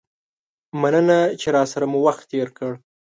[0.81, 2.71] مننه چې راسره مو وخت تیر کړ.